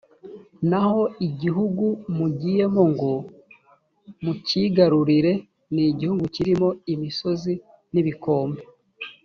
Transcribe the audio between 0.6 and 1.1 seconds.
naho